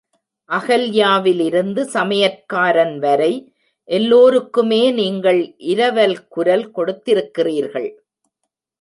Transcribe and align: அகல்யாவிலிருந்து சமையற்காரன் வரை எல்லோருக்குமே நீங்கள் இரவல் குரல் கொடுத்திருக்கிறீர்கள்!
அகல்யாவிலிருந்து 0.49 1.81
சமையற்காரன் 1.93 2.95
வரை 2.99 3.31
எல்லோருக்குமே 3.89 4.83
நீங்கள் 4.91 5.41
இரவல் 5.71 6.17
குரல் 6.27 6.67
கொடுத்திருக்கிறீர்கள்! 6.75 7.89